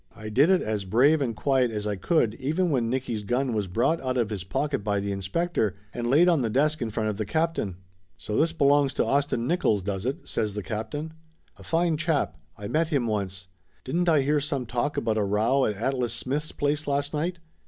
[0.15, 3.67] I did it as brave and quiet as I could even when Nicky's gun was
[3.67, 7.09] brought out of his pocket by the inspector and laid on the desk in front
[7.09, 7.75] of the captain.
[8.17, 11.13] "So this belongs to Austin Nickolls, does it?" says the captain.
[11.57, 13.47] "A fine chap I met him once.
[13.83, 17.37] Didn't I hear some talk about a row at Atlas Smith's place last night